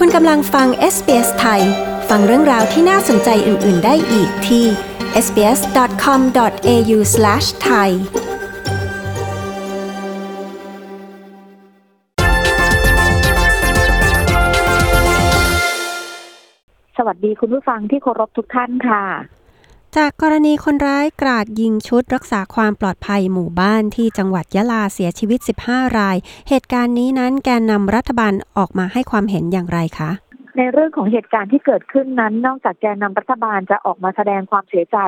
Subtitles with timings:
[0.00, 1.62] คุณกำลังฟัง SBS ไทย
[2.08, 4.64] ฟังเรื่องราวที่น่าสนใจอื่น ๆ ได้อีกที่
[5.24, 7.90] sbs.com.au/thai
[16.96, 19.02] สวัสดีคุณผู้ฟังที่เคารพทุกท่านค่ะ
[20.00, 26.16] จากกรณีคนร้ายกราดยิงชุดรักษาความปลอดภัยหมู่บ้านที่จังหวัดยะลาเสียชีวิต 15 ราย
[26.48, 30.10] เหตุการณ์นี้นั้นแกนนำรัฐบาลออกมาให้ความเห็นอย่างไรคะ
[30.56, 34.98] ในเรื่องของเหตุการณ์ที่เกิดขึ้นนั้น นอกจากแกนนำรัฐบาลจะออกมาแสดงความเสียใจ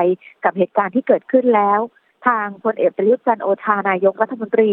[0.43, 1.79] กับเหตุการณ์ที่เกิดขึ้นแล้ว
[2.27, 4.71] ทางพลเอกประยุทธ์จันทร์โอชานายกรัฐมนตรี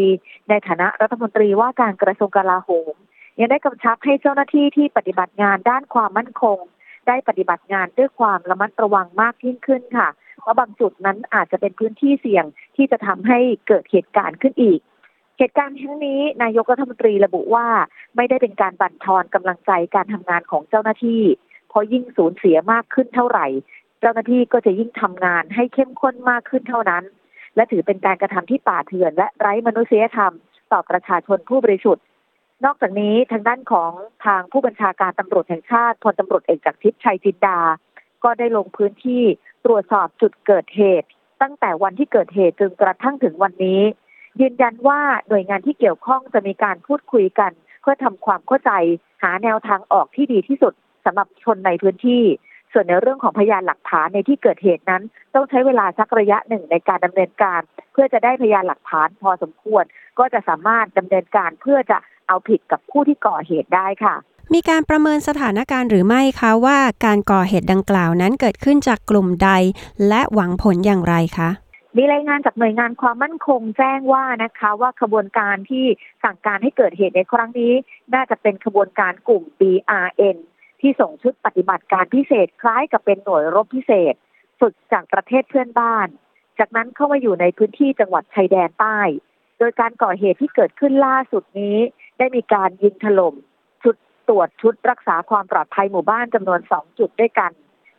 [0.49, 2.95] ในฐานะรัฐมนตรีว่าการกระทรวงกลาโหม
[3.39, 6.59] ยังได้กำชับให้เจ้าหน้าที่ที่ปฏิบัติงานด้านความมั่นคง
[7.09, 10.09] ได้ปฏิบัติงานด้วยความระมัดระวังมากยิ่งขึ้นค่ะ
[10.41, 12.45] เพราะบางจุดนั้นอาจจะเป็นพื้นที่เสี่ยง
[12.77, 13.39] ที่จะทำให้
[13.69, 14.81] เกิดเหตุการณ์ขึ้นอีก
[15.39, 17.67] เหตุการณ์ครั้งนี้นายกรัฐมนตรีระบุว่า
[18.17, 21.23] ไม่ได้เป็นการบั่นทอนกำลังใจการทำงานของเจ้าหน้าที่
[21.69, 23.47] เพราะยิ่งสูญเสียมากขึ้นเท่าไหร่
[24.01, 27.05] เจ้าหน้าที่ก็จะยิ่งทำงานให้เข้มข้นมากขึ้นเท่านั้น
[27.57, 30.33] และถือเป็นการกระทำที่ป่าเถื่อนและไร้มนุษยธรรม
[30.73, 32.05] ต่อประชาชนผู้บริสุทธิ์
[32.65, 33.93] นอกจากนี้ทางด้านของ
[34.25, 37.59] ทางผู้บัญชาการตำรวจแห่งชาติพลตำรวจเอกจากทิพย์ชัยจินดา
[38.25, 39.23] ก็ได้ลงพื้นที่
[39.65, 41.09] ตรวจสอบจุดเกิดเหตุ
[41.43, 43.83] ตั้งแต่วันที่เกิดเหตุจนกระทั่งถึงวันนี้
[44.41, 48.73] ยืนยันว่าหน่วยงานที่เกี่ยวข้องจะมีการพูดคุยกัน เพื่อทำความเข้าใจ
[49.23, 50.73] หาแนวทางออกที่ดีที่สุด
[51.05, 52.23] สำหรับชนในพื้นที่
[52.73, 55.03] ส่วนในเรื่องของพยานหลักฐานในที่เกิดเหตุนั้น
[55.35, 57.61] ต้องใช้เวลาสักระยะหนึ่งในการดำเนินการ
[57.93, 59.85] เพื่อจะได้พยานหลักฐานพอสมควร
[60.19, 61.99] ก็จะสามารถดำเนินการเพื่อจะ
[62.29, 64.15] เอาผิดกับผู้ที่ก่อเหตุได้ค่ะ
[64.55, 69.51] มีการประเมินสถานการณ์หรือไม่คะว่าการก่อเหตุดังกล่าวนั้นเกิดขึ้นจากกลุ่มใด
[70.09, 71.51] และหวังผลอย่างไรคะ
[71.97, 75.85] มีรายงานจากหน่วยงานความมั่นคงแจ้งว่านะคะว่าขบวนการที่
[76.25, 77.73] สั่งการให้เกิดเหตุในครั้งนี้
[78.15, 80.37] น่าจะเป็นขบวนการกลุ่ม BRN
[80.81, 84.15] ที่ส่งชุดปฏิบัติการพิเศษคล้ายกับเป็นหน่วยรบพิเศษ
[84.61, 86.09] ฝึกจากประเทศเพื่อนบ้าน
[86.59, 89.01] จากนั้นเข้ามาอยู่ในพื้นที่จังหวัดชายแดนใต้
[89.59, 91.79] โดยการก่อเหตุที่เกิดขึ้นล่าสุดนี้
[92.19, 93.35] ได้มีการยิงถล่ม
[93.83, 93.95] ชุด
[94.29, 97.53] ตรวจชุดรักษาความปลอดภัยหมู่บ้านจำนวนสองจุดด้วยกัน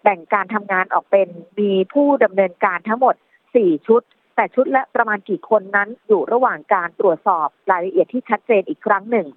[0.03, 1.27] แบ่งการทำงานออกเป็น
[1.59, 3.15] มีผู้ดำเนินการทั้งหมด
[3.51, 4.01] 4 ชุด
[4.35, 9.27] แต่ชุดละประมาณกี่คนนั้นอยู่ระหว่างการตรวจสอบรายละเอียดที่ชัดเจนอีกครั้งหนึ่ง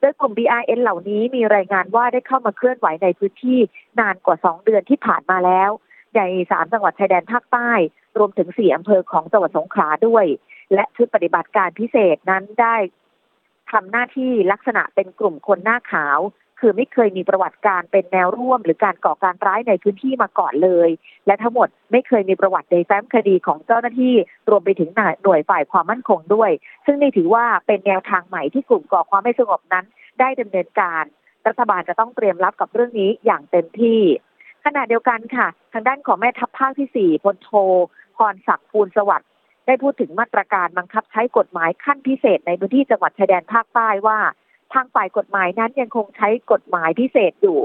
[0.00, 3.58] โดยกลุ่ม BRN เหล่านี้มีรายงานว่าได้เข้ามาเคลื่อนไหวในพื้นที่
[4.00, 5.70] นานกว่า 2 เดือนที่ผ่านมาแล้ว
[6.16, 7.70] ในสามจังหวัดชายแดนภาคใต้
[8.18, 10.24] รวมถึงสี่อำเภอของจังหวัดสงขลาด้วย
[10.74, 12.76] และชุดปฏิบัติการพิเศษนั้นได้
[13.72, 16.18] ทำหน้าที่ลักษณะเป็นกลุ่มคนหน้าขาว
[16.60, 20.88] คือไม่เคยมีประวัติการเป็นแนวร่วม หรือการก่อการร้ายในพื้นที่มาก่อนเลย
[21.26, 24.14] และทั้งหมดไม่เคยมีประวัติในแฟ้มคดีของเจ้าหน้าที่
[24.50, 24.90] รวมไปถึง
[25.22, 26.50] หน่วยฝ่ายความมั่นคงด้วย
[26.84, 29.84] ซึ่งนี่ถือว่าเป็นแนวทางใหม่ที่กลุ่มก่อความไม่สงบนั้น
[30.20, 31.04] ได้ดำเนินการ
[31.46, 34.00] รัฐบาลจะต้องเตรียมรับกับเรื่องนี้อย่างเต็มที่
[34.64, 37.50] ขณะเดียวกันค่ะ ทางด้านของแม่ทัพภาคที่ 4พลโท
[38.16, 39.30] พรศักดิ์ภูลสวัสดิ์
[39.66, 44.18] ได้พูดถึงมาตรการบังคับใช้กฎหมายขั้นพิเศษในพื้นที่จังหวัดชายแดนภาคใต้ว่า
[44.72, 47.60] ทางฝ่ายกฎหมายนั้นยังคงใช้กฎหมายพิเศษอยู่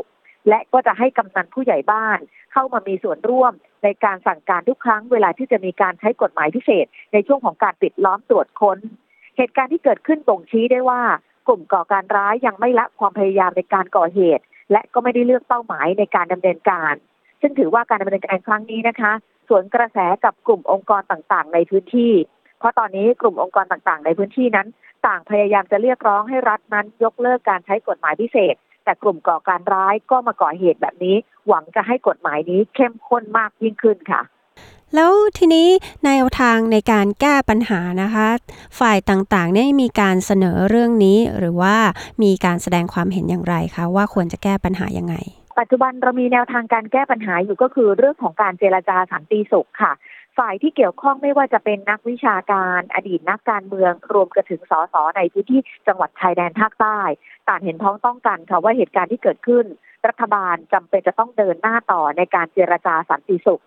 [0.49, 2.19] และก็จะให้กำนันผู้ใหญ่บ้าน
[2.53, 8.79] เข้ามามีส่วนร่วมในการสั่งการทุกครั้งเวลาที่จะมีการใช้กฎหมายพิเศษ ในช่วงของการปิดล้อมตรวจค้น
[9.37, 11.01] เหตุการณ์ที่เกิดขึ้นบ่งชี้ได้ว่า
[11.47, 16.93] กลุ่มก่อการร้ายยังไม่ละความพยายามในการก่อเหตุ และก็ไม่ได้เลือกเป้าหมายในการดำเนินการ
[17.41, 19.13] ซึ่งถือว่าการดำเนินการครั้งนี้นะคะ
[19.49, 22.13] สวนกระแสกับกลุ่มองค์กรต่างๆ ในพื้นที่
[22.59, 24.67] เพราะตอนนี้กลุ่มองค์กรต่างๆ ในพื้นที่นั้น
[25.07, 31.15] ต่างพยายามจะเรียกร้องให้รัฐนั้น ยกเลิกการใช้กฎหมายพิเศษ แต่กลุ่มก่อการร้ายก็มาก่อเหตุแบบนี้
[31.47, 34.21] หวังจะให้กฎหมายนี้เข้มข้นมากยิ่งขึ้นค่ะ
[34.95, 35.69] แล้วทีนี้
[36.05, 38.27] แนวทางในการแก้ปัญหานะคะ
[38.79, 41.75] ฝ่ายต่างๆเนี่ยมีการเสนอเรื่องนี้ หรือว่า
[42.23, 45.15] มีการแสดงความเห็นอย่างไรคะว่าควรจะแก้ปัญหายังไง
[45.59, 49.91] ปัจจุบันเรามีแนวทางการแก้ปัญหาอยู่ก็คือเรื่องของการเจรจาสันติสุขค่ะ
[50.37, 56.99] ฝ่ายที่เกี่ยวข้องไม่ว่าจะเป็นนักวิชาการอดีตนักการเมืองรวมกระถึงสสในพื้นที่จังหวัดชายแดนภาคใต้
[57.47, 59.65] ต่างเห็นพ้องต้องกันค่ะว่าเหตุการณ์ที่เกิดขึ้น
[60.07, 63.63] รัฐบาลจำเป็นจะต้องเดินหน้าต่อในการเจรจาสันติสุข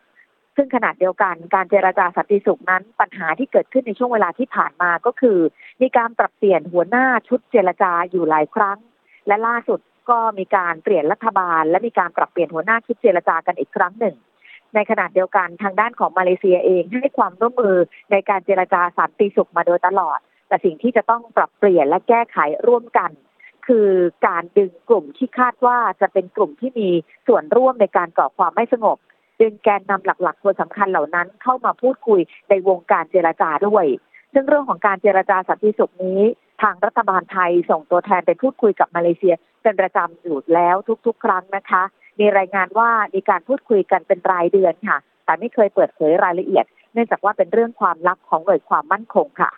[0.57, 5.39] ซึ่งขณะเดียวกันการเจรจาสันติสุขนั้น ปัญหาที่เกิดขึ้นในช่วงเวลาที่ผ่านมาก็คือ
[5.83, 8.79] มีการปรับเปลี่ยนหัวหน้าชุดเจรจาอยู่หลายครั้ง
[9.27, 14.17] และล่าสุด ก็มีการเปลี่ยนรัฐบาล และมีการปรับเปลี่ยนหัวหน้าชุดเจรจากันอีกครั้งหนึ่ง
[14.75, 17.77] ในขณะเดียวกันทางด้านของมาเลเซียเองให้ความร่วมมือ
[18.11, 20.19] ในการเจรจาสันติสุขมาโดยตลอด
[20.49, 23.11] แต่สิ่งที่จะต้องปรับเปลี่ยนและแก้ไขร่วมกัน
[23.67, 23.89] คือ
[24.27, 26.89] การดึงกลุ่มที่คาดว่าจะเป็นกลุ่มที่มี
[27.27, 28.99] ส่วนร่วมในการก่อความไม่สงบ
[29.41, 33.85] ดึงแกนนำหลักๆคนสำคัญเหล่านั้นเข้ามาพูดคุยในวงการเจรจาด้วย
[34.33, 36.21] ซึ่งเรื่องของการเจรจาสันติสุขนี้
[36.63, 40.77] ทางรัฐบาลไทยส่งตัวแทนไปพูดคุยกับมาเลเซีย เป็นประจำอยู่แล้ว
[41.07, 41.83] ทุกๆ ครั้งนะคะ
[42.21, 49.51] มีรายงานว่ามีการพูดคุยกันเป็นรายเดือนค่ะ แต่ไม่เคยเปิดเผยรายละเอียด เนื่องจากว่าเป็นเรื่องความลับของหน่วยความมั่นคงค่ะ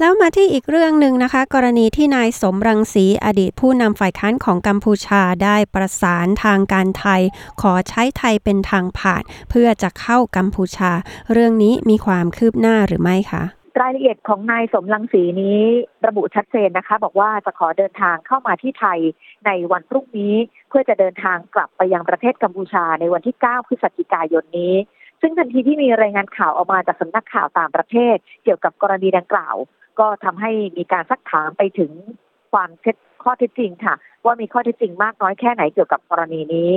[0.00, 7.22] แล้วมาที่อีกเรื่องหนึ่งนะคะ กรณีที่นายสมรังสีอดีตผู้นำฝ่ายค้านของกัมพูชาได้ประสานทางการไทย
[7.60, 10.92] ขอใช้ไทยเป็นทางผ่าน เพื่อจะเข้ากัมพูชา
[11.32, 15.60] เรื่องนี้มีความคืบหน้าหรือไม่คะ รายละเอียดของนายสมรังสีนี้
[16.06, 19.00] ระบุชัดเจนนะคะ บอกว่าจะขอเดินทางเข้ามาที่ไทย
[19.46, 20.34] ในวันพรุ่งนี้
[20.68, 24.74] เพื่อจะเดินทางกลับไปยังประเทศกัมพูชาในวันที่ 9 พฤศจิกายนนี้
[25.20, 29.56] ซึ่งทันทีที่มีรายงานข่าวออกมาจากสำนักข่าวต่างประเทศ เกี่ยวกับกรณีดังกล่าว
[30.00, 31.90] ก็ทำให้มีการซักถามไปถึง
[32.52, 33.94] ความเท็จข้อเท็จจริงค่ะ
[34.24, 36.70] ว่ามีข้อเท็จจริงมากน้อยแค่ไหนเกี่ยวกับกรณีนี้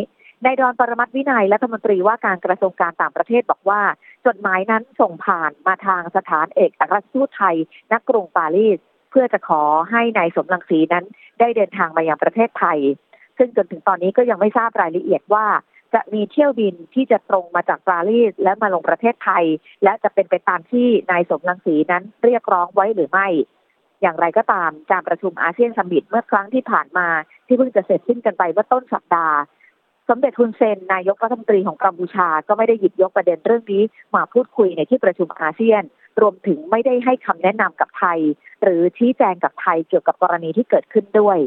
[0.44, 3.82] นายดอนปรมัตถ์วินัยรัฐมนตรีว่าการกระทรวงการต่างประเทศบอกว่า
[4.26, 7.58] จดหมายนั้นส่งผ่านมาทางสถานเอกอัครราชทูตไทย
[7.92, 8.78] ณกรุงปารีส
[9.12, 9.62] เพื่อจะขอ
[9.92, 11.06] ให้นายสมรังสีนั้น
[11.40, 12.80] ได้เดินทางมายังประเทศไทย
[13.38, 15.46] ซึ่งจนถึงตอนนี้ก็ยังไม่ทราบรายละเอียดว่า
[15.94, 19.46] จะมีเที่ยวบินที่จะตรงมาจากปารีสและมาลงประเทศไทย
[19.84, 23.28] และจะเป็นไปตามที่นายสมรังสีนั้นเรียกร้องไว้หรือไม่
[24.02, 27.08] อย่างไรก็ตามการประชุมอาเซียนสมิตเมื่อครั้งที่ผ่านมา
[27.48, 29.38] ที่เพิ่งจะเสร็จสิ้นกันไปเมื่อต้นสัปดาห์
[30.10, 33.84] สมเด็จฮุนเซนนายกรัฐมนตรีของกัมพูชาก็ไม่ได้หยิบยกประเด็นเรื่องนี้
[34.16, 35.84] มาพูดคุยในที่ประชุมอาเซียน
[36.22, 38.20] รวมถึงไม่ได้ให้คำแนะนำกับไทย
[38.64, 41.38] หรือชี้แจงกับไทยเกี่ยวกับกรณีที่เกิดขึ้นด้วย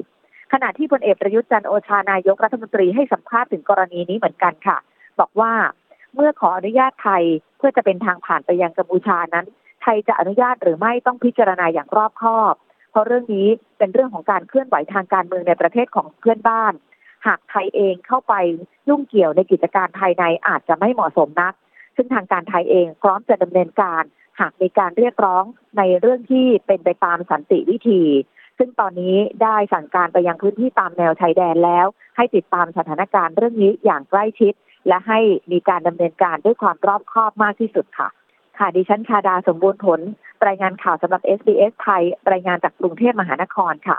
[0.53, 4.79] ขณะที่พลเอกประยุทธ์จันโอชานายกรัฐมนตรีให้สัมภาษณ์ถึงกรณีนี้เหมือนกันค่ะ
[5.21, 5.53] บอกว่า
[6.15, 7.25] เมื่อขออนุญาตไทย
[7.59, 9.47] เพื่อจะเป็นทางผ่านไปยังกัมพูชานั้น
[9.83, 12.55] ไทยจะอนุญาตหรือไม่ต้องพิจารณาอย่างรอบคอบ
[12.91, 16.73] เพราะเรื่องนี้เป็นเรื่องของการเคลื่อนไหวทางการเมืองในประเทศของเพื่อนบ้าน
[17.27, 18.35] หากไทยเองเข้าไป
[18.89, 21.55] ยุ่งเกี่ยวในกิจการภายในอาจจะไม่เหมาะสมนัก
[21.97, 24.03] ซึ่งทางการไทยเองพร้อมจะดำเนินการ
[24.41, 25.45] หากมีการเรียกร้อง
[25.79, 28.03] ในเรื่องที่เป็นไปตามสันติวิธี
[28.59, 31.87] ซึ่งตอนนี้ได้สั่งการไปยังพื้นที่ตามแนวชายแดนแล้ว
[32.17, 34.53] ให้ติดตามสถานการณ์เรื่องนี้อย่างใกล้ชิด
[34.89, 35.21] และให้
[35.53, 38.09] มีการดำเนินการด้วยความรอบคอบมากที่สุดค่ะ
[38.59, 40.01] ค่ะดิฉันชาดาสมบูรณ์ผล
[40.47, 43.99] รายงานข่าวสำหรับ SBS ไทย รายงานจากกรุงเทพมหานครค่ะ